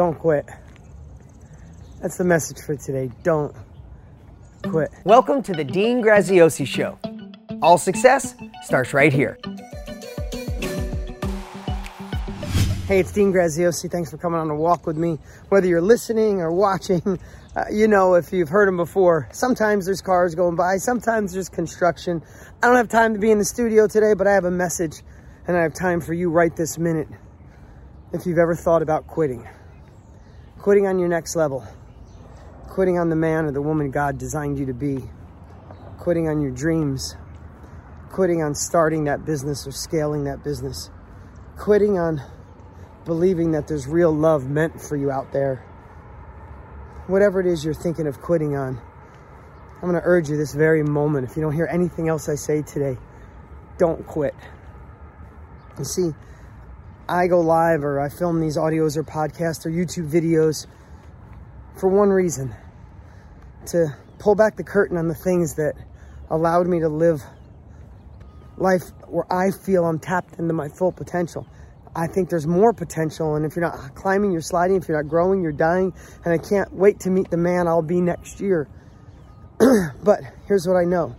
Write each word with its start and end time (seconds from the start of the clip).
Don't 0.00 0.18
quit. 0.18 0.46
That's 2.00 2.16
the 2.16 2.24
message 2.24 2.58
for 2.62 2.74
today. 2.74 3.10
Don't 3.22 3.54
quit. 4.62 4.90
Welcome 5.04 5.42
to 5.42 5.52
the 5.52 5.62
Dean 5.62 6.02
Graziosi 6.02 6.66
Show. 6.66 6.98
All 7.60 7.76
success 7.76 8.34
starts 8.62 8.94
right 8.94 9.12
here. 9.12 9.38
Hey, 12.86 13.00
it's 13.00 13.12
Dean 13.12 13.30
Graziosi. 13.30 13.90
Thanks 13.90 14.10
for 14.10 14.16
coming 14.16 14.40
on 14.40 14.48
a 14.48 14.54
walk 14.54 14.86
with 14.86 14.96
me. 14.96 15.18
Whether 15.50 15.66
you're 15.66 15.82
listening 15.82 16.40
or 16.40 16.50
watching, 16.50 17.02
uh, 17.54 17.64
you 17.70 17.86
know, 17.86 18.14
if 18.14 18.32
you've 18.32 18.48
heard 18.48 18.68
them 18.68 18.78
before, 18.78 19.28
sometimes 19.32 19.84
there's 19.84 20.00
cars 20.00 20.34
going 20.34 20.56
by, 20.56 20.78
sometimes 20.78 21.34
there's 21.34 21.50
construction. 21.50 22.22
I 22.62 22.68
don't 22.68 22.76
have 22.76 22.88
time 22.88 23.12
to 23.12 23.20
be 23.20 23.30
in 23.30 23.36
the 23.36 23.44
studio 23.44 23.86
today, 23.86 24.14
but 24.14 24.26
I 24.26 24.32
have 24.32 24.46
a 24.46 24.50
message 24.50 25.02
and 25.46 25.58
I 25.58 25.62
have 25.62 25.74
time 25.74 26.00
for 26.00 26.14
you 26.14 26.30
right 26.30 26.56
this 26.56 26.78
minute. 26.78 27.08
If 28.14 28.24
you've 28.24 28.38
ever 28.38 28.54
thought 28.54 28.80
about 28.80 29.06
quitting, 29.06 29.46
quitting 30.60 30.86
on 30.86 30.98
your 30.98 31.08
next 31.08 31.36
level, 31.36 31.66
quitting 32.68 32.98
on 32.98 33.08
the 33.08 33.16
man 33.16 33.46
or 33.46 33.50
the 33.50 33.62
woman 33.62 33.90
God 33.90 34.18
designed 34.18 34.58
you 34.58 34.66
to 34.66 34.74
be, 34.74 35.08
quitting 35.98 36.28
on 36.28 36.42
your 36.42 36.50
dreams, 36.50 37.16
quitting 38.10 38.42
on 38.42 38.54
starting 38.54 39.04
that 39.04 39.24
business 39.24 39.66
or 39.66 39.72
scaling 39.72 40.24
that 40.24 40.44
business, 40.44 40.90
quitting 41.56 41.98
on 41.98 42.22
believing 43.06 43.52
that 43.52 43.68
there's 43.68 43.86
real 43.86 44.14
love 44.14 44.50
meant 44.50 44.78
for 44.78 44.96
you 44.96 45.10
out 45.10 45.32
there. 45.32 45.64
Whatever 47.06 47.40
it 47.40 47.46
is 47.46 47.64
you're 47.64 47.72
thinking 47.72 48.06
of 48.06 48.20
quitting 48.20 48.54
on, 48.54 48.78
I'm 49.76 49.88
going 49.88 49.94
to 49.94 50.06
urge 50.06 50.28
you 50.28 50.36
this 50.36 50.52
very 50.52 50.82
moment. 50.82 51.28
If 51.28 51.36
you 51.36 51.42
don't 51.42 51.54
hear 51.54 51.68
anything 51.70 52.10
else 52.10 52.28
I 52.28 52.34
say 52.34 52.60
today, 52.60 52.98
don't 53.78 54.06
quit. 54.06 54.34
You 55.78 55.84
see, 55.86 56.10
I 57.10 57.26
go 57.26 57.40
live 57.40 57.82
or 57.82 57.98
I 57.98 58.08
film 58.08 58.40
these 58.40 58.56
audios 58.56 58.96
or 58.96 59.02
podcasts 59.02 59.66
or 59.66 59.70
YouTube 59.70 60.08
videos 60.08 60.68
for 61.80 61.88
one 61.88 62.10
reason 62.10 62.54
to 63.66 63.88
pull 64.20 64.36
back 64.36 64.56
the 64.56 64.62
curtain 64.62 64.96
on 64.96 65.08
the 65.08 65.14
things 65.14 65.56
that 65.56 65.74
allowed 66.30 66.68
me 66.68 66.78
to 66.80 66.88
live 66.88 67.20
life 68.56 68.82
where 69.08 69.26
I 69.28 69.50
feel 69.50 69.86
I'm 69.86 69.98
tapped 69.98 70.38
into 70.38 70.54
my 70.54 70.68
full 70.68 70.92
potential. 70.92 71.48
I 71.96 72.06
think 72.06 72.30
there's 72.30 72.46
more 72.46 72.72
potential. 72.72 73.34
And 73.34 73.44
if 73.44 73.56
you're 73.56 73.64
not 73.64 73.96
climbing, 73.96 74.30
you're 74.30 74.40
sliding. 74.40 74.76
If 74.76 74.86
you're 74.86 75.02
not 75.02 75.10
growing, 75.10 75.42
you're 75.42 75.50
dying. 75.50 75.92
And 76.24 76.32
I 76.32 76.38
can't 76.38 76.72
wait 76.72 77.00
to 77.00 77.10
meet 77.10 77.28
the 77.28 77.36
man 77.36 77.66
I'll 77.66 77.82
be 77.82 78.00
next 78.00 78.40
year. 78.40 78.68
but 80.04 80.20
here's 80.46 80.64
what 80.64 80.76
I 80.76 80.84
know 80.84 81.16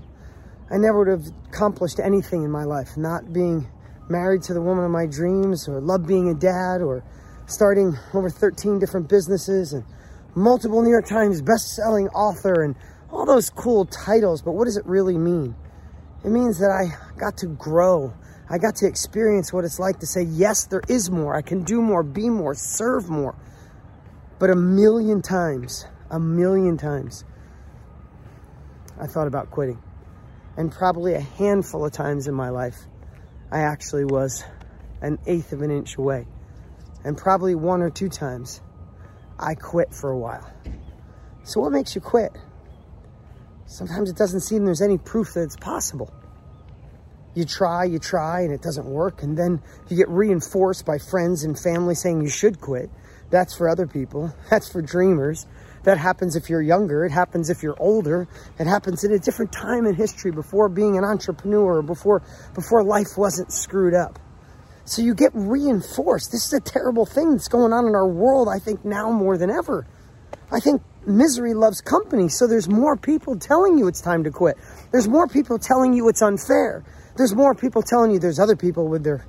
I 0.70 0.78
never 0.78 1.00
would 1.00 1.10
have 1.10 1.26
accomplished 1.50 2.00
anything 2.00 2.44
in 2.44 2.52
my 2.52 2.64
life, 2.64 2.96
not 2.96 3.34
being 3.34 3.68
married 4.12 4.44
to 4.44 4.54
the 4.54 4.62
woman 4.62 4.84
of 4.84 4.92
my 4.92 5.06
dreams, 5.06 5.68
or 5.68 5.80
love 5.80 6.06
being 6.06 6.30
a 6.30 6.34
dad, 6.34 6.82
or 6.82 7.04
starting 7.48 7.98
over 8.14 8.30
13 8.30 8.80
different 8.80 9.10
businesses, 9.10 9.74
and 9.74 9.84
multiple 10.36 10.82
New 10.82 10.92
York 10.92 11.08
Times 11.08 11.42
best-selling 11.42 12.08
author, 12.10 12.64
and 12.64 12.76
all 13.12 13.26
those 13.26 13.50
cool 13.50 13.86
titles. 13.86 14.42
But 14.42 14.54
what 14.54 14.66
does 14.66 14.78
it 14.78 14.86
really 14.86 15.18
mean? 15.18 15.56
It 16.24 16.30
means 16.30 16.60
that 16.60 16.70
I 16.70 17.18
got 17.18 17.38
to 17.38 17.48
grow 17.48 18.14
I 18.52 18.58
got 18.58 18.76
to 18.78 18.86
experience 18.86 19.54
what 19.54 19.64
it's 19.64 19.80
like 19.80 20.00
to 20.00 20.06
say, 20.06 20.24
yes, 20.24 20.66
there 20.66 20.82
is 20.90 21.10
more. 21.10 21.38
I 21.38 21.42
can 21.42 21.64
do 21.64 21.82
more, 21.82 22.04
be 22.04 22.30
more, 22.30 22.54
serve 22.54 23.10
more. 23.10 23.34
But 24.40 24.50
a 24.50 24.58
million 24.58 25.22
times, 25.22 25.86
a 26.10 26.20
million 26.20 26.76
times, 26.76 27.24
I 29.00 29.08
thought 29.08 29.28
about 29.28 29.52
quitting. 29.52 29.82
And 30.58 30.70
probably 30.70 31.14
a 31.14 31.22
handful 31.22 31.86
of 31.86 31.94
times 31.94 32.28
in 32.28 32.34
my 32.34 32.50
life, 32.50 32.76
I 33.52 33.60
actually 33.60 34.06
was 34.06 34.44
an 35.02 35.20
eighth 35.28 35.52
of 35.52 35.62
an 35.62 35.72
inch 35.72 35.98
away. 35.98 36.28
And 37.04 37.18
probably 37.18 37.56
one 37.56 37.82
or 37.82 37.90
two 37.90 38.10
times, 38.10 38.62
I 39.40 39.56
quit 39.56 39.94
for 39.94 40.12
a 40.12 40.18
while. 40.18 40.48
So, 41.44 41.60
what 41.60 41.72
makes 41.72 41.96
you 41.96 42.02
quit? 42.02 42.32
Sometimes 43.66 44.10
it 44.10 44.16
doesn't 44.16 44.42
seem 44.42 44.66
there's 44.66 44.82
any 44.82 44.98
proof 44.98 45.34
that 45.34 45.44
it's 45.44 45.56
possible 45.56 46.14
you 47.34 47.46
try, 47.46 47.86
you 47.86 48.00
try, 48.00 48.42
and 48.42 48.52
it 48.52 48.62
doesn't 48.62 48.86
work. 48.86 49.24
And 49.24 49.38
then 49.38 49.62
you 49.90 49.96
get 49.96 50.10
reinforced 50.10 50.86
by 50.86 50.98
friends 50.98 51.44
and 51.44 51.58
family 51.58 51.96
saying 51.96 52.22
you 52.22 52.30
should 52.30 52.60
quit. 52.60 52.90
That's 53.30 53.56
for 53.56 53.70
other 53.70 53.88
people. 53.88 54.36
That's 54.50 54.70
for 54.70 54.82
dreamers. 54.82 55.48
That 55.84 55.98
happens 55.98 56.36
if 56.36 56.50
you're 56.50 56.62
younger. 56.62 57.06
It 57.06 57.12
happens 57.12 57.50
if 57.50 57.64
you're 57.64 57.80
older. 57.80 58.28
It 58.60 58.68
happens 58.68 59.04
in 59.04 59.12
a 59.12 59.20
different 59.20 59.52
time 59.52 59.86
in 59.86 59.96
history 59.96 60.32
before 60.32 60.70
being 60.70 60.98
an 60.98 61.04
entrepreneur, 61.04 61.82
before, 61.82 62.22
before 62.54 62.84
life 62.84 63.18
wasn't 63.18 63.52
screwed 63.52 63.94
up. 63.94 64.20
So 64.86 65.02
you 65.02 65.14
get 65.14 65.32
reinforced. 65.34 66.32
This 66.32 66.46
is 66.46 66.54
a 66.54 66.60
terrible 66.60 67.06
thing 67.06 67.32
that's 67.32 67.48
going 67.48 67.74
on 67.74 67.88
in 67.88 67.96
our 67.96 68.08
world, 68.08 68.48
I 68.50 68.60
think, 68.60 68.84
now 68.84 69.12
more 69.12 69.38
than 69.38 69.50
ever. 69.50 69.88
I 70.52 70.60
think 70.60 70.82
misery 71.06 71.54
loves 71.54 71.82
company. 71.82 72.30
So 72.30 72.48
there's 72.48 72.70
more 72.70 72.98
people 72.98 73.38
telling 73.38 73.78
you 73.78 73.88
it's 73.88 74.02
time 74.02 74.24
to 74.26 74.32
quit. 74.32 74.58
There's 74.92 75.08
more 75.08 75.28
people 75.28 75.58
telling 75.58 75.94
you 75.94 76.10
it's 76.10 76.22
unfair 76.22 76.84
there's 77.18 77.36
more 77.36 77.54
people 77.54 77.82
telling 77.82 78.12
you 78.12 78.20
there's 78.20 78.40
other 78.40 78.56
people 78.56 78.88
with 78.88 79.04
their 79.04 79.26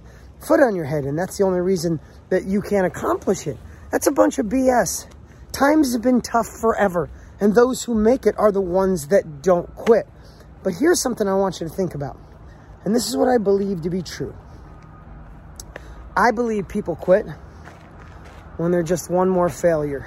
foot 0.46 0.60
on 0.60 0.74
your 0.74 0.84
head, 0.84 1.04
and 1.04 1.18
that's 1.18 1.38
the 1.38 1.44
only 1.44 1.60
reason 1.60 2.00
that 2.30 2.44
you 2.44 2.60
can't 2.60 2.86
accomplish 2.86 3.46
it. 3.46 3.56
That's 3.90 4.06
a 4.06 4.12
bunch 4.12 4.38
of 4.38 4.46
BS. 4.46 5.11
Times 5.52 5.92
have 5.92 6.02
been 6.02 6.22
tough 6.22 6.48
forever, 6.48 7.10
and 7.38 7.54
those 7.54 7.84
who 7.84 7.94
make 7.94 8.24
it 8.24 8.34
are 8.38 8.50
the 8.50 8.60
ones 8.60 9.08
that 9.08 9.42
don't 9.42 9.72
quit. 9.74 10.06
But 10.62 10.74
here's 10.74 11.00
something 11.00 11.28
I 11.28 11.34
want 11.34 11.60
you 11.60 11.68
to 11.68 11.74
think 11.74 11.94
about, 11.94 12.18
and 12.84 12.94
this 12.94 13.06
is 13.08 13.16
what 13.16 13.28
I 13.28 13.36
believe 13.36 13.82
to 13.82 13.90
be 13.90 14.00
true. 14.00 14.34
I 16.16 16.30
believe 16.30 16.68
people 16.68 16.96
quit 16.96 17.26
when 18.56 18.70
they're 18.70 18.82
just 18.82 19.10
one 19.10 19.28
more 19.28 19.48
failure 19.48 20.06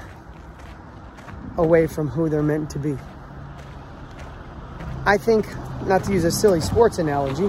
away 1.58 1.88
from 1.88 2.08
who 2.08 2.28
they're 2.28 2.44
meant 2.44 2.72
to 2.72 2.80
be. 2.80 2.98
I 5.06 5.18
think 5.18 5.46
not 5.86 6.04
to 6.06 6.14
use 6.14 6.24
a 6.24 6.32
silly 6.32 6.62
sports 6.62 6.98
analogy, 6.98 7.48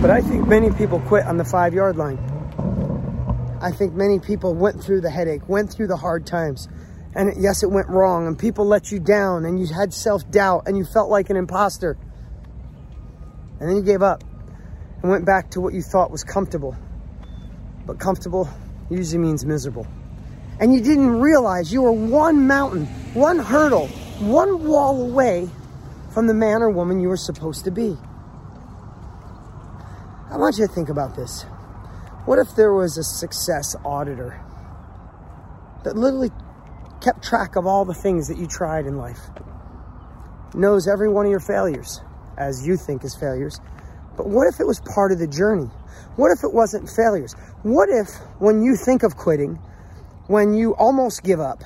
but 0.00 0.10
I 0.10 0.20
think 0.20 0.48
many 0.48 0.72
people 0.72 1.00
quit 1.00 1.26
on 1.26 1.36
the 1.36 1.44
five 1.44 1.74
yard 1.74 1.96
line. 1.96 2.29
I 3.60 3.70
think 3.70 3.92
many 3.94 4.18
people 4.18 4.54
went 4.54 4.82
through 4.82 5.02
the 5.02 5.10
headache, 5.10 5.46
went 5.48 5.70
through 5.70 5.88
the 5.88 5.96
hard 5.96 6.26
times, 6.26 6.68
and 7.14 7.32
yes, 7.42 7.62
it 7.62 7.70
went 7.70 7.88
wrong, 7.88 8.26
and 8.26 8.38
people 8.38 8.64
let 8.64 8.90
you 8.90 9.00
down, 9.00 9.44
and 9.44 9.60
you 9.60 9.66
had 9.66 9.92
self 9.92 10.28
doubt, 10.30 10.64
and 10.66 10.78
you 10.78 10.84
felt 10.84 11.10
like 11.10 11.28
an 11.28 11.36
imposter. 11.36 11.98
And 13.58 13.68
then 13.68 13.76
you 13.76 13.82
gave 13.82 14.00
up 14.00 14.24
and 15.02 15.10
went 15.10 15.26
back 15.26 15.50
to 15.50 15.60
what 15.60 15.74
you 15.74 15.82
thought 15.82 16.10
was 16.10 16.24
comfortable. 16.24 16.74
But 17.86 17.98
comfortable 17.98 18.48
usually 18.90 19.18
means 19.18 19.44
miserable. 19.44 19.86
And 20.60 20.72
you 20.72 20.80
didn't 20.80 21.20
realize 21.20 21.72
you 21.72 21.82
were 21.82 21.92
one 21.92 22.46
mountain, 22.46 22.86
one 23.14 23.38
hurdle, 23.38 23.88
one 24.18 24.66
wall 24.66 25.02
away 25.02 25.48
from 26.12 26.26
the 26.26 26.34
man 26.34 26.62
or 26.62 26.70
woman 26.70 27.00
you 27.00 27.08
were 27.08 27.16
supposed 27.16 27.64
to 27.64 27.70
be. 27.70 27.96
I 30.30 30.36
want 30.36 30.58
you 30.58 30.66
to 30.66 30.72
think 30.72 30.88
about 30.88 31.16
this. 31.16 31.44
What 32.26 32.38
if 32.38 32.54
there 32.54 32.72
was 32.72 32.98
a 32.98 33.02
success 33.02 33.74
auditor 33.84 34.40
that 35.84 35.96
literally 35.96 36.30
kept 37.00 37.24
track 37.24 37.56
of 37.56 37.66
all 37.66 37.84
the 37.84 37.94
things 37.94 38.28
that 38.28 38.36
you 38.36 38.46
tried 38.46 38.86
in 38.86 38.98
life, 38.98 39.20
knows 40.54 40.86
every 40.86 41.08
one 41.08 41.24
of 41.24 41.30
your 41.30 41.40
failures, 41.40 42.00
as 42.36 42.66
you 42.66 42.76
think 42.76 43.04
is 43.04 43.14
failures, 43.14 43.60
but 44.16 44.28
what 44.28 44.46
if 44.46 44.60
it 44.60 44.66
was 44.66 44.80
part 44.80 45.12
of 45.12 45.18
the 45.18 45.26
journey? 45.26 45.70
What 46.16 46.30
if 46.30 46.44
it 46.44 46.52
wasn't 46.52 46.90
failures? 46.90 47.34
What 47.62 47.88
if 47.88 48.08
when 48.38 48.62
you 48.62 48.76
think 48.76 49.02
of 49.02 49.16
quitting, 49.16 49.56
when 50.26 50.52
you 50.54 50.74
almost 50.74 51.22
give 51.22 51.40
up, 51.40 51.62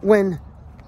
when 0.00 0.40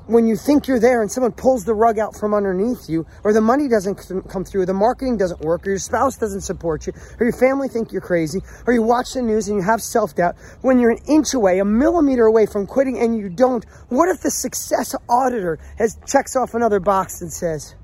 when 0.06 0.26
you 0.26 0.36
think 0.36 0.68
you're 0.68 0.78
there 0.78 1.02
and 1.02 1.10
someone 1.10 1.32
pulls 1.32 1.64
the 1.64 1.74
rug 1.74 1.98
out 1.98 2.16
from 2.16 2.32
underneath 2.32 2.88
you, 2.88 3.06
or 3.24 3.32
the 3.32 3.40
money 3.40 3.68
doesn't 3.68 3.96
come 4.28 4.44
through, 4.44 4.62
or 4.62 4.66
the 4.66 4.74
marketing 4.74 5.16
doesn't 5.16 5.40
work, 5.40 5.66
or 5.66 5.70
your 5.70 5.78
spouse 5.78 6.16
doesn't 6.16 6.42
support 6.42 6.86
you, 6.86 6.92
or 7.18 7.26
your 7.26 7.32
family 7.32 7.68
think 7.68 7.92
you're 7.92 8.00
crazy, 8.00 8.40
or 8.66 8.72
you 8.72 8.82
watch 8.82 9.14
the 9.14 9.22
news 9.22 9.48
and 9.48 9.58
you 9.58 9.62
have 9.64 9.82
self-doubt, 9.82 10.36
when 10.62 10.78
you're 10.78 10.90
an 10.90 11.02
inch 11.08 11.34
away, 11.34 11.58
a 11.58 11.64
millimeter 11.64 12.24
away 12.24 12.47
from 12.47 12.66
quitting 12.66 12.98
and 12.98 13.18
you 13.18 13.28
don't, 13.28 13.64
what 13.88 14.08
if 14.08 14.20
the 14.22 14.30
success 14.30 14.94
auditor 15.08 15.58
has 15.78 15.98
checks 16.06 16.36
off 16.36 16.54
another 16.54 16.78
box 16.78 17.20
and 17.20 17.32
says, 17.32 17.74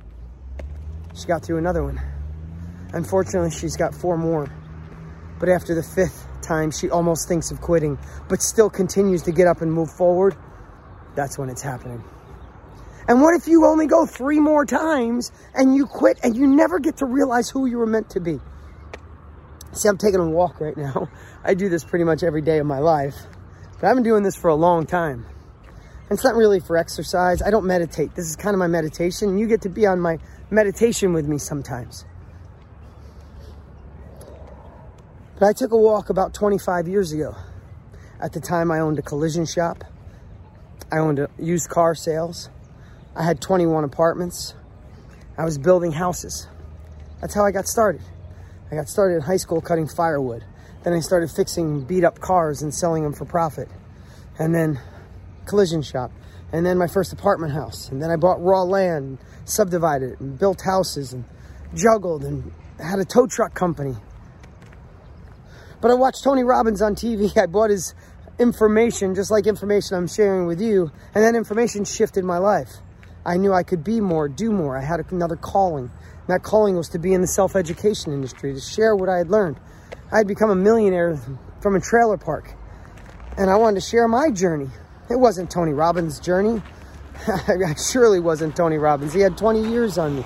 she 1.15 1.27
got 1.27 1.45
through 1.45 1.59
another 1.59 1.83
one. 1.83 2.01
Unfortunately, 2.93 3.51
she's 3.51 3.77
got 3.77 3.95
four 3.95 4.17
more. 4.17 4.49
But 5.41 5.49
after 5.49 5.75
the 5.75 5.83
fifth 5.83 6.27
time, 6.41 6.71
she 6.71 6.89
almost 6.89 7.27
thinks 7.27 7.51
of 7.51 7.61
quitting, 7.61 7.99
but 8.29 8.41
still 8.41 8.71
continues 8.71 9.23
to 9.23 9.33
get 9.33 9.47
up 9.47 9.61
and 9.61 9.73
move 9.73 9.91
forward 9.91 10.37
that's 11.15 11.39
when 11.39 11.51
it's 11.51 11.63
happening. 11.63 12.03
And 13.09 13.23
what 13.23 13.35
if 13.35 13.49
you 13.49 13.67
only 13.67 13.87
go 13.87 14.07
three 14.07 14.41
more 14.41 14.65
times 14.67 15.33
and 15.55 15.75
you 15.75 15.87
quit 15.87 16.21
and 16.23 16.37
you 16.37 16.47
never 16.47 16.79
get 16.79 16.99
to 16.99 17.07
realize 17.07 17.51
who 17.51 17.67
you 17.67 17.79
were 17.79 17.87
meant 17.87 18.11
to 18.11 18.21
be? 18.21 18.41
See, 19.73 19.89
I'm 19.89 19.99
taking 19.99 20.21
a 20.21 20.31
walk 20.31 20.61
right 20.61 20.77
now. 20.77 21.09
I 21.45 21.55
do 21.55 21.69
this 21.69 21.85
pretty 21.85 22.05
much 22.05 22.23
every 22.23 22.43
day 22.43 22.59
of 22.59 22.67
my 22.67 22.79
life, 22.79 23.17
but 23.81 23.89
I've 23.89 23.97
been 23.97 24.05
doing 24.05 24.23
this 24.23 24.37
for 24.37 24.49
a 24.49 24.55
long 24.55 24.87
time. 24.87 25.27
And 26.11 26.19
it's 26.19 26.25
not 26.25 26.37
really 26.37 26.61
for 26.61 26.77
exercise. 26.77 27.43
I 27.43 27.51
don't 27.51 27.67
meditate. 27.67 28.15
This 28.15 28.29
is 28.29 28.37
kind 28.37 28.55
of 28.55 28.59
my 28.59 28.69
meditation. 28.69 29.39
You 29.39 29.49
get 29.49 29.63
to 29.63 29.71
be 29.71 29.87
on 29.87 30.01
my 30.01 30.19
meditation 30.51 31.13
with 31.15 31.27
me 31.27 31.39
sometimes. 31.39 32.05
But 35.41 35.49
I 35.49 35.53
took 35.55 35.73
a 35.73 35.79
walk 35.79 36.11
about 36.11 36.35
25 36.35 36.89
years 36.89 37.13
ago 37.13 37.37
At 38.21 38.33
the 38.33 38.41
time, 38.41 38.71
I 38.71 38.81
owned 38.81 38.99
a 38.99 39.03
collision 39.03 39.47
shop. 39.47 39.85
I 40.93 40.99
owned 40.99 41.19
a 41.19 41.31
used 41.39 41.71
car 41.71 41.95
sales. 41.95 42.51
I 43.17 43.25
had 43.25 43.41
21 43.41 43.83
apartments. 43.83 44.55
I 45.39 45.45
was 45.47 45.57
building 45.57 45.91
houses. 45.91 46.47
That's 47.23 47.35
how 47.35 47.47
I 47.47 47.51
got 47.51 47.67
started. 47.67 48.03
I 48.71 48.75
got 48.75 48.89
started 48.89 49.15
in 49.17 49.21
high 49.23 49.39
school 49.39 49.63
cutting 49.63 49.89
firewood. 49.89 50.45
Then 50.85 50.93
I 50.93 51.01
started 51.01 51.31
fixing 51.31 51.85
beat 51.85 52.05
up 52.05 52.21
cars 52.21 52.61
and 52.61 52.75
selling 52.75 53.05
them 53.05 53.15
for 53.15 53.25
profit. 53.25 53.69
And 54.39 54.55
then 54.55 54.79
collision 55.47 55.81
shop. 55.81 56.13
And 56.53 56.67
then 56.67 56.77
my 56.77 56.89
first 56.89 57.15
apartment 57.15 57.55
house. 57.55 57.89
And 57.89 58.03
then 58.03 58.11
I 58.11 58.17
bought 58.17 58.43
raw 58.43 58.63
land, 58.63 59.19
subdivided 59.47 60.13
it, 60.13 60.21
and 60.21 60.39
built 60.39 60.61
houses 60.61 61.15
and 61.15 61.25
juggled 61.75 62.23
and 62.23 62.53
had 62.79 62.99
a 62.99 63.07
tow 63.07 63.27
truck 63.27 63.55
company. 63.55 63.97
But 65.81 65.91
I 65.91 65.95
watched 65.95 66.23
Tony 66.23 66.45
Robbins 66.45 66.83
on 66.83 66.95
TV. 66.95 67.35
I 67.43 67.47
bought 67.47 67.71
his 67.71 67.95
information, 68.43 69.15
just 69.15 69.31
like 69.31 69.47
information 69.47 69.97
I'm 69.97 70.09
sharing 70.09 70.47
with 70.47 70.61
you. 70.61 70.91
And 71.15 71.25
that 71.25 71.35
information 71.35 71.85
shifted 71.85 72.25
my 72.25 72.39
life. 72.39 72.69
I 73.25 73.37
knew 73.37 73.55
I 73.55 73.63
could 73.63 73.85
be 73.85 74.01
more, 74.01 74.29
do 74.29 74.51
more. 74.51 74.77
I 74.77 74.83
had 74.83 75.01
another 75.13 75.37
calling. 75.37 75.85
And 75.85 76.29
that 76.29 76.43
calling 76.43 76.77
was 76.77 76.89
to 76.91 76.99
be 76.99 77.15
in 77.15 77.21
the 77.21 77.27
self 77.27 77.57
education 77.57 78.13
industry, 78.13 78.53
to 78.53 78.61
share 78.61 78.95
what 78.97 79.09
I 79.09 79.19
had 79.19 79.31
learned. 79.31 79.59
I 80.11 80.19
had 80.19 80.27
become 80.27 80.51
a 80.51 80.57
millionaire 80.57 81.19
from 81.61 81.77
a 81.77 81.81
trailer 81.81 82.19
park. 82.19 82.53
And 83.39 83.49
I 83.49 83.57
wanted 83.57 83.81
to 83.81 83.87
share 83.87 84.07
my 84.09 84.31
journey. 84.31 84.69
It 85.09 85.17
wasn't 85.17 85.51
Tony 85.51 85.73
Robbins' 85.73 86.21
journey. 86.21 86.63
I 87.27 87.75
surely 87.75 88.21
wasn't 88.21 88.57
Tony 88.57 88.77
Robbins. 88.77 89.13
He 89.15 89.21
had 89.21 89.39
20 89.39 89.71
years 89.71 89.97
on 89.97 90.17
me. 90.17 90.25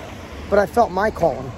But 0.49 0.59
I 0.59 0.67
felt 0.67 0.91
my 0.91 1.11
calling. 1.11 1.53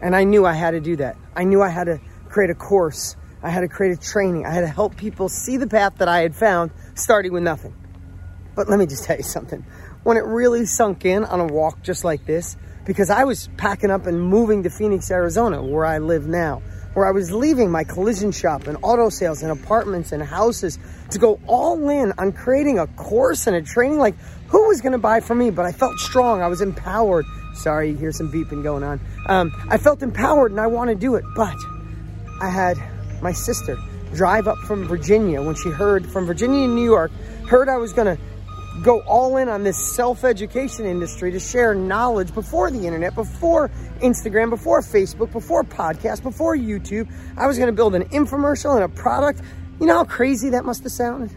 And 0.00 0.14
I 0.14 0.24
knew 0.24 0.46
I 0.46 0.52
had 0.52 0.70
to 0.70 0.80
do 0.80 0.96
that. 0.96 1.16
I 1.34 1.44
knew 1.44 1.62
I 1.62 1.68
had 1.68 1.84
to 1.84 2.00
create 2.28 2.50
a 2.50 2.54
course. 2.54 3.16
I 3.42 3.50
had 3.50 3.60
to 3.60 3.68
create 3.68 3.96
a 3.96 4.00
training. 4.00 4.46
I 4.46 4.50
had 4.50 4.62
to 4.62 4.68
help 4.68 4.96
people 4.96 5.28
see 5.28 5.56
the 5.56 5.66
path 5.66 5.98
that 5.98 6.08
I 6.08 6.20
had 6.20 6.34
found, 6.34 6.70
starting 6.94 7.32
with 7.32 7.42
nothing. 7.42 7.74
But 8.54 8.68
let 8.68 8.78
me 8.78 8.86
just 8.86 9.04
tell 9.04 9.16
you 9.16 9.22
something. 9.22 9.64
When 10.02 10.16
it 10.16 10.24
really 10.24 10.66
sunk 10.66 11.04
in 11.04 11.24
on 11.24 11.40
a 11.40 11.46
walk 11.46 11.82
just 11.82 12.04
like 12.04 12.26
this, 12.26 12.56
because 12.84 13.10
I 13.10 13.24
was 13.24 13.48
packing 13.56 13.90
up 13.90 14.06
and 14.06 14.20
moving 14.20 14.62
to 14.62 14.70
Phoenix, 14.70 15.10
Arizona, 15.10 15.62
where 15.62 15.84
I 15.84 15.98
live 15.98 16.26
now, 16.26 16.62
where 16.94 17.06
I 17.06 17.12
was 17.12 17.30
leaving 17.30 17.70
my 17.70 17.84
collision 17.84 18.32
shop 18.32 18.66
and 18.66 18.78
auto 18.82 19.10
sales 19.10 19.42
and 19.42 19.52
apartments 19.52 20.10
and 20.10 20.22
houses 20.22 20.78
to 21.10 21.18
go 21.18 21.38
all 21.46 21.88
in 21.90 22.12
on 22.18 22.32
creating 22.32 22.78
a 22.78 22.86
course 22.86 23.46
and 23.46 23.54
a 23.54 23.62
training. 23.62 23.98
Like, 23.98 24.16
who 24.48 24.66
was 24.68 24.80
going 24.80 24.92
to 24.92 24.98
buy 24.98 25.20
from 25.20 25.38
me? 25.38 25.50
But 25.50 25.66
I 25.66 25.72
felt 25.72 25.98
strong. 25.98 26.42
I 26.42 26.48
was 26.48 26.60
empowered. 26.60 27.26
Sorry, 27.54 27.90
you 27.90 27.96
hear 27.96 28.10
some 28.10 28.32
beeping 28.32 28.62
going 28.62 28.82
on. 28.82 29.00
Um, 29.26 29.52
I 29.68 29.78
felt 29.78 30.02
empowered 30.02 30.50
and 30.50 30.60
I 30.60 30.66
want 30.66 30.88
to 30.88 30.96
do 30.96 31.14
it. 31.16 31.24
But 31.36 31.56
I 32.40 32.48
had 32.48 32.78
my 33.22 33.32
sister 33.32 33.76
drive 34.14 34.48
up 34.48 34.58
from 34.58 34.84
Virginia 34.84 35.42
when 35.42 35.54
she 35.54 35.70
heard 35.70 36.06
from 36.10 36.26
Virginia 36.26 36.64
and 36.64 36.74
New 36.74 36.84
York, 36.84 37.10
heard 37.46 37.68
I 37.68 37.76
was 37.76 37.92
going 37.92 38.16
to 38.16 38.22
go 38.82 39.00
all 39.00 39.36
in 39.36 39.48
on 39.48 39.64
this 39.64 39.76
self-education 39.94 40.86
industry 40.86 41.32
to 41.32 41.40
share 41.40 41.74
knowledge 41.74 42.32
before 42.32 42.70
the 42.70 42.86
internet, 42.86 43.14
before 43.14 43.70
Instagram, 44.00 44.50
before 44.50 44.80
Facebook, 44.80 45.32
before 45.32 45.64
podcast, 45.64 46.22
before 46.22 46.56
YouTube. 46.56 47.12
I 47.36 47.46
was 47.46 47.58
going 47.58 47.66
to 47.66 47.72
build 47.72 47.94
an 47.94 48.04
infomercial 48.10 48.74
and 48.74 48.84
a 48.84 48.88
product. 48.88 49.42
You 49.80 49.86
know 49.86 49.94
how 49.94 50.04
crazy 50.04 50.50
that 50.50 50.64
must 50.64 50.84
have 50.84 50.92
sounded? 50.92 51.36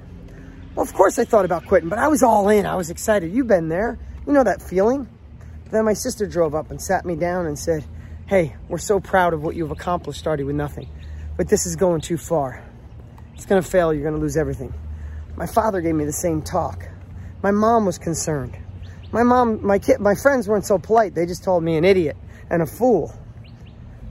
Well, 0.75 0.83
of 0.83 0.93
course 0.93 1.17
I 1.19 1.25
thought 1.25 1.45
about 1.45 1.65
quitting, 1.65 1.89
but 1.89 1.99
I 1.99 2.07
was 2.07 2.23
all 2.23 2.47
in. 2.49 2.65
I 2.65 2.75
was 2.75 2.89
excited. 2.89 3.33
You've 3.33 3.47
been 3.47 3.69
there. 3.69 3.97
You 4.25 4.33
know 4.33 4.43
that 4.43 4.61
feeling. 4.61 5.09
Then 5.71 5.85
my 5.85 5.93
sister 5.93 6.27
drove 6.27 6.53
up 6.53 6.69
and 6.69 6.81
sat 6.81 7.05
me 7.05 7.15
down 7.15 7.47
and 7.47 7.57
said, 7.57 7.83
hey, 8.27 8.55
we're 8.69 8.77
so 8.77 8.99
proud 8.99 9.33
of 9.33 9.43
what 9.43 9.55
you've 9.55 9.71
accomplished 9.71 10.19
starting 10.19 10.45
with 10.45 10.55
nothing, 10.55 10.87
but 11.41 11.49
this 11.49 11.65
is 11.65 11.75
going 11.75 11.99
too 11.99 12.17
far. 12.17 12.63
It's 13.33 13.47
to 13.63 13.67
fail. 13.67 13.91
You're 13.91 14.03
to 14.13 14.21
lose 14.21 14.37
everything. 14.37 14.71
My 15.35 15.47
father 15.47 15.81
gave 15.81 15.95
me 15.95 16.05
the 16.05 16.13
same 16.13 16.43
talk. 16.43 16.87
My 17.41 17.49
mom 17.49 17.87
was 17.87 17.97
concerned. 17.97 18.55
My 19.11 19.23
mom, 19.23 19.65
my 19.65 19.79
kid, 19.79 19.99
my 19.99 20.13
friends 20.13 20.47
weren't 20.47 20.67
so 20.67 20.77
polite. 20.77 21.15
They 21.15 21.25
just 21.25 21.43
told 21.43 21.63
me 21.63 21.77
an 21.77 21.83
idiot 21.83 22.15
and 22.51 22.61
a 22.61 22.67
fool. 22.67 23.11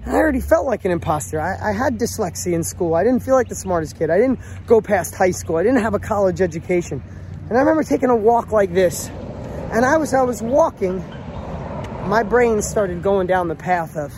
I 0.04 0.10
already 0.14 0.40
felt 0.40 0.66
like 0.66 0.84
an 0.84 0.90
imposter. 0.90 1.40
I, 1.40 1.70
I, 1.70 1.72
had 1.72 2.00
dyslexia 2.00 2.52
in 2.52 2.64
school. 2.64 2.96
I 2.96 3.04
didn't 3.04 3.22
feel 3.22 3.36
like 3.36 3.46
the 3.46 3.54
smartest 3.54 3.96
kid. 3.96 4.10
I 4.10 4.18
didn't 4.18 4.40
go 4.66 4.80
past 4.80 5.14
high 5.14 5.30
school. 5.30 5.54
I 5.54 5.62
didn't 5.62 5.82
have 5.82 5.94
a 5.94 6.00
college 6.00 6.40
education. 6.40 7.00
And 7.48 7.56
I 7.56 7.60
remember 7.60 7.84
taking 7.84 8.10
a 8.10 8.16
walk 8.16 8.50
like 8.50 8.74
this. 8.74 9.08
And 9.70 9.84
I 9.84 9.98
was, 9.98 10.12
I 10.14 10.22
was 10.22 10.42
walking, 10.42 10.98
my 12.08 12.24
brain 12.24 12.60
started 12.60 13.04
going 13.04 13.28
down 13.28 13.46
the 13.46 13.54
path 13.54 13.96
of, 13.96 14.12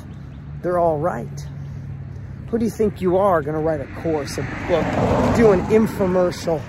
they're 0.62 0.79
all 0.79 0.97
right. 0.97 1.47
Who 2.52 2.58
do 2.58 2.66
you 2.66 2.70
think 2.70 3.00
you 3.00 3.16
are 3.16 3.40
going 3.40 3.54
to 3.54 3.60
write 3.60 3.81
a 3.81 3.87
course, 4.02 4.37
a 4.37 4.43
book, 4.43 4.84
do 5.37 5.52
an 5.52 5.60
infomercial? 5.69 6.62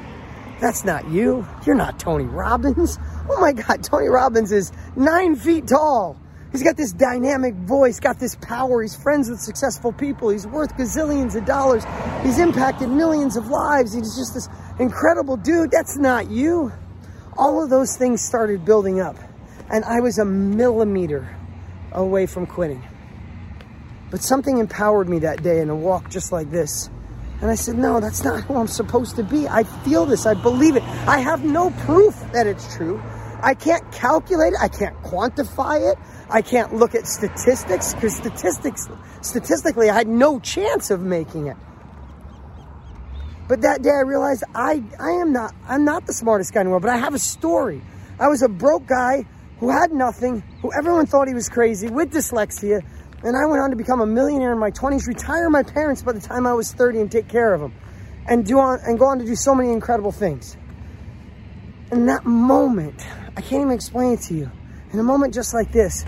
That's 0.62 0.86
not 0.86 1.10
you. 1.10 1.46
You're 1.66 1.76
not 1.76 2.00
Tony 2.00 2.24
Robbins. 2.24 2.98
Oh 3.30 3.42
my 3.42 3.52
God, 3.52 3.84
Tony 3.84 4.08
Robbins 4.08 4.54
is 4.54 4.72
nine 4.96 5.36
feet 5.36 5.68
tall. 5.68 6.18
He's 6.54 6.64
got 6.64 6.78
this 6.78 6.94
dynamic 6.94 7.54
voice, 7.56 8.00
got 8.00 8.18
this 8.18 8.36
power. 8.36 8.82
He's 8.82 8.96
friends 8.96 9.30
with 9.30 9.42
successful 9.42 9.92
people. 9.92 10.30
He's 10.30 10.48
worth 10.48 10.74
gazillions 10.78 11.36
of 11.36 11.44
dollars. 11.44 11.84
He's 12.22 12.40
impacted 12.40 12.88
millions 12.88 13.36
of 13.36 13.50
lives. 13.50 13.92
He's 13.92 14.16
just 14.16 14.36
this 14.36 14.48
incredible 14.80 15.36
dude. 15.36 15.70
That's 15.70 15.98
not 15.98 16.32
you. 16.32 16.72
All 17.38 17.62
of 17.62 17.70
those 17.70 17.98
things 17.98 18.22
started 18.22 18.64
building 18.64 19.02
up. 19.02 19.18
And 19.70 19.84
I 19.84 20.00
was 20.00 20.18
a 20.18 20.24
millimeter 20.24 21.36
away 21.92 22.26
from 22.26 22.46
quitting. 22.46 22.82
But 24.14 24.22
something 24.22 24.60
empowered 24.60 25.10
me 25.10 25.18
that 25.20 25.42
day 25.42 25.60
in 25.60 25.72
a 25.72 25.76
walk 25.76 26.08
just 26.08 26.32
like 26.32 26.52
this. 26.52 26.88
And 27.42 27.50
I 27.50 27.56
said, 27.56 27.80
no, 27.80 28.00
that's 28.00 28.24
not 28.24 28.44
who 28.44 28.56
I'm 28.58 28.68
supposed 28.68 29.16
to 29.16 29.24
be. 29.24 29.48
I 29.48 29.64
feel 29.64 30.06
this. 30.06 30.28
I 30.28 30.36
believe 30.36 30.76
it. 30.76 30.84
I 31.08 31.18
have 31.18 31.44
no 31.44 31.72
proof 31.72 32.14
that 32.32 32.46
it's 32.46 32.76
true. 32.76 33.02
I 33.42 33.56
can't 33.56 33.92
calculate 33.92 34.54
it. 34.54 34.60
I 34.62 34.68
can't 34.68 34.96
quantify 35.02 35.92
it. 35.92 35.98
I 36.30 36.44
can't 36.44 36.76
look 36.76 36.94
at 36.94 37.08
statistics 37.08 37.96
because 37.96 38.16
statistics, 38.16 38.88
statistically, 39.24 39.90
I 39.90 39.96
had 39.96 40.08
no 40.08 40.40
chance 40.40 40.92
of 40.92 41.02
making 41.02 41.48
it. 41.48 41.58
But 43.48 43.62
that 43.62 43.82
day 43.82 43.90
I 43.90 44.02
realized 44.02 44.44
I, 44.54 44.84
I 45.00 45.10
am 45.10 45.34
not, 45.34 45.56
I'm 45.68 45.86
not 45.86 46.06
the 46.06 46.14
smartest 46.14 46.54
guy 46.54 46.62
in 46.62 46.68
the 46.68 46.70
world, 46.70 46.84
but 46.84 46.92
I 46.92 46.98
have 46.98 47.16
a 47.16 47.20
story. 47.20 47.82
I 48.20 48.28
was 48.28 48.44
a 48.44 48.48
broke 48.48 48.86
guy 48.86 49.26
who 49.58 49.72
had 49.72 49.92
nothing, 49.92 50.44
who 50.62 50.72
everyone 50.72 51.08
thought 51.08 51.28
he 51.28 51.34
was 51.34 51.50
crazy 51.50 51.88
with 51.88 52.12
dyslexia, 52.14 52.84
and 53.24 53.38
I 53.38 53.46
went 53.46 53.62
on 53.62 53.70
to 53.70 53.76
become 53.78 54.02
a 54.02 54.06
millionaire 54.06 54.52
in 54.52 54.60
my 54.60 54.72
20s, 54.72 55.08
retire 55.08 55.50
my 55.50 55.64
parents 55.64 56.02
by 56.02 56.12
the 56.12 56.20
time 56.20 56.46
I 56.46 56.54
was 56.54 56.74
30 56.74 57.00
and 57.00 57.12
take 57.12 57.30
care 57.30 57.54
of 57.54 57.62
them. 57.62 57.74
And 58.28 58.46
do 58.46 58.60
on 58.60 58.80
and 58.86 59.00
go 59.00 59.06
on 59.06 59.20
to 59.20 59.26
do 59.26 59.36
so 59.36 59.56
many 59.56 59.72
incredible 59.72 60.12
things. 60.12 60.58
In 61.92 62.06
that 62.08 62.26
moment, 62.26 63.06
I 63.36 63.42
can't 63.42 63.62
even 63.62 63.72
explain 63.72 64.14
it 64.14 64.22
to 64.24 64.34
you. 64.34 64.52
In 64.92 65.00
a 65.00 65.04
moment 65.04 65.34
just 65.34 65.54
like 65.54 65.72
this, 65.72 66.06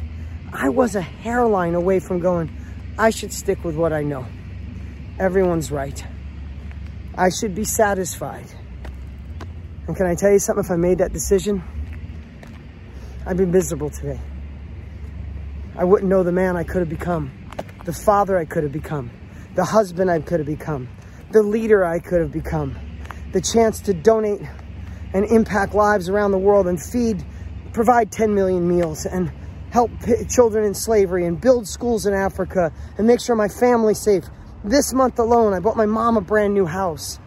I 0.53 0.69
was 0.69 0.95
a 0.95 1.01
hairline 1.01 1.75
away 1.75 2.00
from 2.00 2.19
going, 2.19 2.55
I 2.98 3.10
should 3.10 3.34
stick 3.34 3.63
with 3.63 3.75
what 3.75 3.91
I 3.91 4.03
know. 4.03 4.25
Everyone's 5.19 5.72
right. 5.72 6.05
I 7.17 7.29
should 7.29 7.55
be 7.55 7.63
satisfied. 7.63 8.48
And 9.88 9.95
can 9.95 10.05
I 10.05 10.15
tell 10.15 10.31
you 10.31 10.39
something? 10.39 10.63
If 10.63 10.72
I 10.72 10.75
made 10.75 10.98
that 11.00 11.13
decision, 11.13 11.63
I'd 13.25 13.38
be 13.38 13.45
miserable 13.45 13.89
today. 13.89 14.19
I 15.77 15.84
wouldn't 15.84 16.10
know 16.10 16.24
the 16.24 16.32
man 16.32 16.55
I 16.55 16.63
could 16.63 16.79
have 16.79 16.89
become, 16.89 17.32
the 17.84 17.91
father 17.91 18.38
I 18.38 18.46
could 18.46 18.63
have 18.63 18.72
become, 18.72 19.12
the 19.55 19.65
husband 19.65 20.10
I 20.10 20.22
could 20.22 20.39
have 20.39 20.48
become, 20.48 20.88
the 21.32 21.44
leader 21.44 21.84
I 21.84 22.00
could 22.00 22.22
have 22.22 22.32
become, 22.32 22.77
the 23.34 23.41
chance 23.41 23.82
to 23.82 23.94
donate 23.94 24.39
and 25.13 25.25
impact 25.25 25.74
lives 25.74 26.08
around 26.08 26.32
the 26.32 26.38
world 26.38 26.67
and 26.67 26.82
feed, 26.82 27.25
provide 27.74 28.10
10 28.10 28.34
million 28.34 28.65
meals 28.65 29.05
and 29.05 29.29
help 29.72 29.91
children 30.29 30.63
in 30.63 30.74
slavery 30.74 31.25
and 31.25 31.41
build 31.41 31.67
schools 31.67 32.05
in 32.05 32.13
Africa 32.13 32.72
and 32.98 33.05
make 33.05 33.20
sure 33.20 33.36
my 33.36 33.50
family's 33.50 34.00
safe. 34.00 34.24
This 34.63 34.94
month 34.94 35.20
alone, 35.20 35.53
I 35.53 35.60
bought 35.60 35.75
my 35.75 35.86
mom 35.86 36.15
a 36.15 36.22
brand 36.22 36.53
new 36.53 36.65
house. 36.65 37.20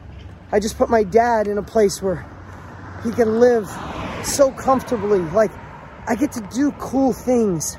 I 0.51 0.59
just 0.59 0.79
put 0.79 0.89
my 0.89 1.03
dad 1.03 1.49
in 1.49 1.59
a 1.59 1.63
place 1.63 2.01
where 2.01 2.25
he 3.05 3.11
can 3.11 3.41
live 3.41 3.69
so 4.25 4.51
comfortably. 4.53 5.19
Like, 5.19 5.51
I 6.07 6.15
get 6.15 6.33
to 6.33 6.41
do 6.41 6.73
cool 6.79 7.13
things 7.13 7.77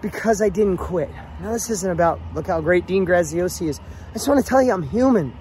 because 0.00 0.40
I 0.40 0.48
didn't 0.48 0.76
quit. 0.76 1.10
Now, 1.40 1.52
this 1.52 1.70
isn't 1.70 1.90
about, 1.90 2.20
look 2.34 2.46
how 2.46 2.60
great 2.60 2.86
Dean 2.86 3.06
Graziosi 3.06 3.68
is. 3.68 3.80
I 4.10 4.12
just 4.14 4.28
want 4.28 4.42
to 4.42 4.48
tell 4.48 4.62
you 4.62 4.72
I'm 4.72 4.82
human. 4.82 5.36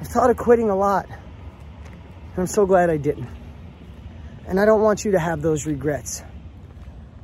I've 0.00 0.06
thought 0.08 0.30
of 0.30 0.36
quitting 0.36 0.70
a 0.70 0.76
lot. 0.76 1.06
And 1.08 2.38
I'm 2.38 2.46
so 2.46 2.66
glad 2.66 2.90
I 2.90 2.96
didn't. 2.96 3.28
And 4.46 4.60
I 4.60 4.64
don't 4.64 4.82
want 4.82 5.04
you 5.04 5.12
to 5.12 5.18
have 5.18 5.42
those 5.42 5.66
regrets. 5.66 6.22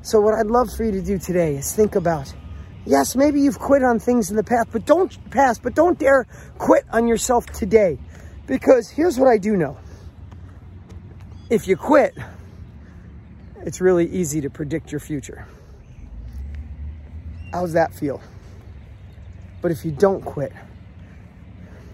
So 0.02 0.20
what 0.20 0.34
I'd 0.34 0.46
love 0.46 0.72
for 0.74 0.84
you 0.84 0.92
to 0.92 1.02
do 1.02 1.18
today 1.18 1.56
is 1.56 1.74
think 1.74 1.94
about, 1.94 2.32
yes, 2.86 3.14
maybe 3.14 3.40
you've 3.40 3.58
quit 3.58 3.82
on 3.82 3.98
things 3.98 4.30
in 4.30 4.36
the 4.36 4.44
past, 4.44 4.68
but 4.72 4.86
don't 4.86 5.30
pass, 5.30 5.58
but 5.58 5.74
don't 5.74 5.98
dare 5.98 6.26
quit 6.58 6.84
on 6.90 7.06
yourself 7.06 7.46
today. 7.46 7.98
Because 8.46 8.88
here's 8.88 9.18
what 9.18 9.28
I 9.28 9.36
do 9.36 9.56
know. 9.56 9.76
If 11.50 11.68
you 11.68 11.76
quit, 11.76 12.16
it's 13.62 13.80
really 13.80 14.06
easy 14.06 14.40
to 14.40 14.50
predict 14.50 14.90
your 14.90 15.00
future. 15.00 15.46
How's 17.52 17.72
that 17.72 17.92
feel? 17.94 18.20
But 19.62 19.72
if 19.72 19.84
you 19.84 19.90
don't 19.90 20.24
quit, 20.24 20.52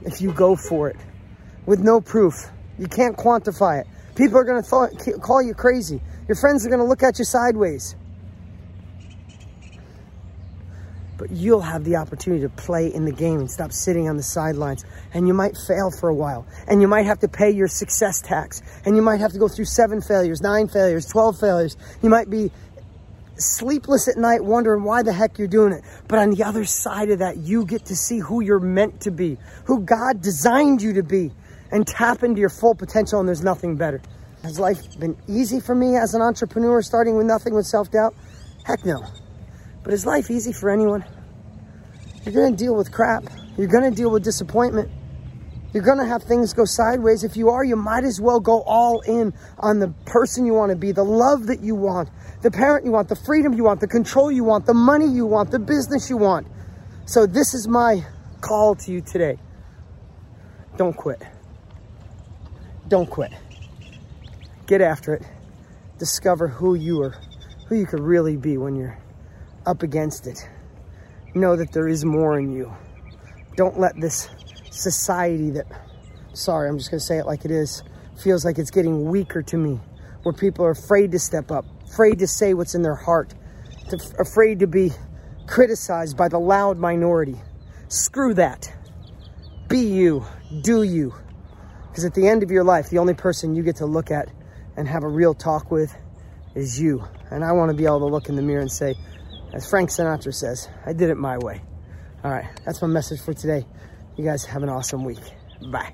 if 0.03 0.21
you 0.21 0.33
go 0.33 0.55
for 0.55 0.89
it, 0.89 0.97
with 1.67 1.81
no 1.81 2.01
proof. 2.01 2.49
You 2.79 2.87
can't 2.87 3.17
quantify 3.17 3.81
it. 3.81 3.87
People 4.15 4.39
are 4.39 4.45
going 4.45 4.63
to 4.63 5.19
call 5.19 5.43
you 5.43 5.53
crazy. 5.53 6.01
Your 6.29 6.37
friends 6.37 6.65
are 6.65 6.69
going 6.69 6.81
to 6.81 6.87
look 6.87 7.03
at 7.03 7.19
you 7.19 7.25
sideways. 7.25 7.95
But 11.19 11.31
you'll 11.31 11.63
have 11.63 11.85
the 11.85 11.97
opportunity 11.97 12.43
to 12.43 12.49
play 12.51 12.93
in 12.93 13.07
the 13.07 13.13
game 13.13 13.41
and 13.41 13.51
stop 13.51 13.73
sitting 13.73 14.09
on 14.09 14.17
the 14.17 14.23
sidelines. 14.23 14.85
And 15.15 15.27
you 15.27 15.35
might 15.35 15.57
fail 15.67 15.91
for 15.91 16.09
a 16.09 16.15
while. 16.15 16.47
And 16.69 16.81
you 16.81 16.89
might 16.89 17.07
have 17.07 17.21
to 17.21 17.29
pay 17.29 17.51
your 17.51 17.69
success 17.69 18.21
tax. 18.21 18.63
And 18.85 18.97
you 18.97 19.03
might 19.03 19.21
have 19.21 19.33
to 19.33 19.39
go 19.39 19.49
through 19.49 19.65
seven 19.65 20.03
failures, 20.03 20.41
nine 20.43 20.69
failures, 20.69 21.07
12 21.07 21.41
failures. 21.41 21.77
You 22.03 22.11
might 22.11 22.29
be 22.29 22.51
sleepless 23.39 24.09
at 24.09 24.17
night 24.17 24.45
wondering 24.45 24.85
why 24.85 25.03
the 25.03 25.13
heck 25.13 25.39
you're 25.39 25.49
doing 25.49 25.73
it. 25.73 25.83
But 26.09 26.19
on 26.19 26.31
the 26.31 26.45
other 26.45 26.65
side 26.65 27.11
of 27.11 27.19
that, 27.21 27.39
you 27.39 27.65
get 27.65 27.87
to 27.87 27.97
see 27.97 28.19
who 28.19 28.43
you're 28.43 28.61
meant 28.61 29.01
to 29.03 29.11
be, 29.11 29.39
who 29.65 29.81
God 29.81 30.23
designed 30.23 30.83
you 30.83 30.95
to 30.95 31.03
be, 31.03 31.31
and 31.71 31.87
tap 31.87 32.23
into 32.23 32.41
your 32.41 32.51
full 32.51 32.75
potential. 32.75 33.21
And 33.21 33.29
there's 33.29 33.43
nothing 33.43 33.77
better. 33.77 34.01
Has 34.43 34.59
life 34.59 34.99
been 34.99 35.17
easy 35.29 35.61
for 35.61 35.75
me 35.75 35.97
as 35.97 36.15
an 36.15 36.23
entrepreneur, 36.23 36.81
starting 36.83 37.17
with 37.17 37.27
nothing 37.27 37.55
with 37.55 37.67
self 37.67 37.91
doubt? 37.91 38.15
Heck 38.65 38.85
no. 38.85 39.05
But 39.83 39.93
is 39.93 40.07
life 40.07 40.31
easy 40.31 40.53
for 40.53 40.71
anyone? 40.71 41.05
You're 42.25 42.51
to 42.51 42.57
deal 42.57 42.75
with 42.75 42.91
crap. 42.91 43.25
You're 43.57 43.69
to 43.69 43.91
deal 43.91 44.11
with 44.11 44.25
disappointment. 44.25 44.91
You're 45.73 45.83
going 45.83 45.99
to 45.99 46.07
have 46.07 46.23
things 46.23 46.55
go 46.55 46.65
sideways. 46.65 47.25
If 47.25 47.37
you 47.37 47.51
are, 47.51 47.65
you 47.65 47.77
might 47.77 48.05
as 48.05 48.21
well 48.21 48.41
go 48.41 48.63
all 48.63 49.01
in 49.01 49.35
on 49.59 49.79
the 49.79 49.89
person 50.07 50.47
you 50.47 50.55
want 50.55 50.71
to 50.71 50.77
be, 50.77 50.93
the 50.93 51.05
love 51.05 51.47
that 51.49 51.61
you 51.61 51.75
want, 51.75 52.09
the 52.43 52.51
parent 52.51 52.85
you 52.85 52.93
want, 52.93 53.09
the 53.09 53.17
freedom 53.17 53.53
you 53.53 53.65
want, 53.65 53.81
the 53.81 53.89
control 53.89 54.31
you 54.31 54.45
want, 54.45 54.67
the 54.67 54.75
money 54.75 55.07
you 55.07 55.27
want, 55.27 55.51
the 55.51 55.59
business 55.59 56.09
you 56.09 56.17
want. 56.17 56.47
So, 57.05 57.27
this 57.27 57.55
is 57.55 57.69
my 57.69 58.05
call 58.41 58.75
to 58.77 58.93
you 58.93 59.01
today. 59.01 59.39
Don't 60.77 60.97
quit. 60.97 61.23
Don't 62.89 63.09
quit. 63.09 63.33
Get 64.67 64.81
after 64.81 65.15
it. 65.15 65.23
Discover 65.99 66.49
who 66.49 66.75
you 66.75 67.03
are, 67.03 67.15
who 67.69 67.77
you 67.77 67.87
could 67.87 68.01
really 68.01 68.37
be 68.37 68.57
when 68.59 68.77
you're 68.77 68.99
up 69.65 69.83
against 69.83 70.27
it. 70.27 70.39
Know 71.35 71.57
that 71.57 71.73
there 71.73 71.89
is 71.89 72.05
more 72.05 72.39
in 72.39 72.53
you. 72.53 72.73
Don't 73.57 73.79
let 73.79 73.99
this 73.99 74.29
society 74.77 75.51
that, 75.51 75.67
sorry, 76.35 76.69
I'm 76.69 76.79
just 76.79 76.91
going 76.91 77.01
to 77.01 77.05
say 77.05 77.19
it 77.19 77.27
like 77.27 77.45
it 77.45 77.51
is, 77.51 77.83
feels 78.23 78.45
like 78.45 78.59
it's 78.59 78.71
getting 78.71 79.09
weaker 79.09 79.43
to 79.43 79.57
me, 79.57 79.81
where 80.23 80.33
people 80.33 80.65
are 80.65 80.71
afraid 80.71 81.13
to 81.13 81.19
step 81.19 81.51
up, 81.51 81.65
afraid 81.87 82.19
to 82.21 82.27
say 82.27 82.55
what's 82.55 82.75
in 82.75 82.83
their 82.83 82.95
heart, 82.95 83.35
to, 83.91 83.99
afraid 84.19 84.61
to 84.61 84.67
be 84.67 84.93
criticized 85.47 86.17
by 86.17 86.29
the 86.29 86.39
loud 86.39 86.79
minority. 86.79 87.37
Screw 87.89 88.35
that. 88.35 88.73
Be 89.69 89.81
you. 89.81 90.25
Do 90.63 90.83
you. 90.83 91.15
Because 91.89 92.05
at 92.05 92.15
the 92.15 92.29
end 92.29 92.43
of 92.43 92.51
your 92.51 92.65
life, 92.65 92.91
the 92.91 92.99
only 92.99 93.15
person 93.15 93.55
you 93.55 93.63
get 93.63 93.77
to 93.77 93.87
look 93.87 94.11
at 94.11 94.29
and 94.77 94.87
have 94.87 95.03
a 95.03 95.09
real 95.09 95.35
talk 95.35 95.71
with 95.71 95.95
is 96.55 96.81
you. 96.81 97.05
And 97.31 97.45
I 97.45 97.53
want 97.53 97.71
to 97.71 97.77
be 97.77 97.85
able 97.85 98.01
to 98.01 98.07
look 98.07 98.29
in 98.29 98.37
the 98.37 98.43
mirror 98.43 98.61
and 98.61 98.71
say, 98.71 98.95
as 99.53 99.69
Frank 99.69 99.91
Sinatra 99.91 100.35
says, 100.35 100.69
I 100.85 100.93
did 100.93 101.11
it 101.11 101.17
my 101.17 101.39
way. 101.39 101.63
All 102.25 102.31
right, 102.31 102.47
that's 102.65 102.83
my 102.83 102.89
message 102.89 103.21
for 103.21 103.33
today. 103.33 103.65
You 104.17 104.25
guys 104.25 104.45
have 104.47 104.63
an 104.63 104.69
awesome 104.69 105.05
week. 105.05 105.21
Bye. 105.71 105.93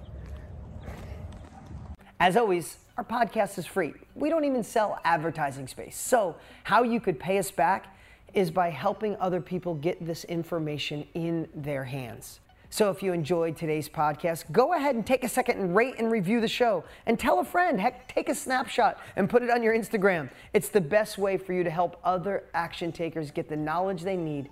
As 2.20 2.36
always, 2.36 2.78
our 2.96 3.04
podcast 3.04 3.58
is 3.58 3.66
free. 3.66 3.94
We 4.14 4.28
don't 4.28 4.44
even 4.44 4.62
sell 4.62 5.00
advertising 5.04 5.66
space. 5.66 5.96
So, 5.96 6.36
how 6.62 6.84
you 6.84 7.00
could 7.00 7.18
pay 7.18 7.38
us 7.38 7.50
back 7.50 7.96
is 8.32 8.50
by 8.50 8.70
helping 8.70 9.16
other 9.16 9.40
people 9.40 9.74
get 9.74 10.04
this 10.04 10.24
information 10.24 11.06
in 11.14 11.48
their 11.54 11.84
hands. 11.84 12.40
So 12.70 12.88
if 12.90 13.02
you 13.02 13.12
enjoyed 13.12 13.54
today's 13.54 13.86
podcast, 13.86 14.50
go 14.50 14.72
ahead 14.72 14.94
and 14.94 15.06
take 15.06 15.24
a 15.24 15.28
second 15.28 15.58
and 15.58 15.76
rate 15.76 15.96
and 15.98 16.10
review 16.10 16.40
the 16.40 16.48
show 16.48 16.84
and 17.04 17.20
tell 17.20 17.40
a 17.40 17.44
friend. 17.44 17.78
Heck, 17.78 18.08
take 18.08 18.30
a 18.30 18.34
snapshot 18.34 18.98
and 19.16 19.28
put 19.28 19.42
it 19.42 19.50
on 19.50 19.62
your 19.62 19.76
Instagram. 19.76 20.30
It's 20.54 20.70
the 20.70 20.80
best 20.80 21.18
way 21.18 21.36
for 21.36 21.52
you 21.52 21.64
to 21.64 21.70
help 21.70 22.00
other 22.02 22.44
action 22.54 22.90
takers 22.90 23.30
get 23.30 23.50
the 23.50 23.56
knowledge 23.56 24.02
they 24.02 24.16
need 24.16 24.48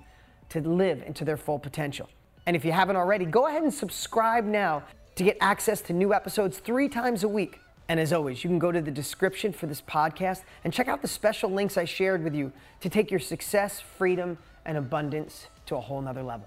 to 0.51 0.61
live 0.61 1.03
into 1.07 1.25
their 1.25 1.39
full 1.39 1.59
potential. 1.59 2.11
And 2.47 2.57
if 2.57 2.65
you 2.65 2.73
haven't 2.73 2.97
already, 2.97 3.25
go 3.25 3.47
ahead 3.47 3.63
and 3.63 3.73
subscribe 3.73 4.45
now 4.45 4.83
to 5.17 5.25
get 5.25 5.37
access 5.41 5.81
to 5.83 5.93
new 5.93 6.15
episodes 6.15 6.59
three 6.59 6.89
times 6.89 7.23
a 7.25 7.29
week. 7.29 7.61
And 7.89 7.99
as 7.99 8.13
always, 8.13 8.45
you 8.45 8.49
can 8.49 8.59
go 8.59 8.71
to 8.71 8.81
the 8.81 8.91
description 8.91 9.53
for 9.53 9.67
this 9.67 9.83
podcast 9.83 10.43
and 10.65 10.73
check 10.73 10.89
out 10.89 11.03
the 11.03 11.09
special 11.09 11.51
links 11.51 11.77
I 11.77 11.85
shared 11.85 12.23
with 12.23 12.35
you 12.35 12.53
to 12.81 12.89
take 12.89 13.11
your 13.11 13.21
success, 13.21 13.81
freedom, 13.81 14.39
and 14.65 14.79
abundance 14.79 15.49
to 15.67 15.77
a 15.77 15.81
whole 15.81 16.01
nother 16.01 16.23
level. 16.23 16.47